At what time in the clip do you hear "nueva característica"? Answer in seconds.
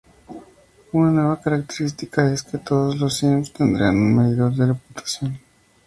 1.11-2.33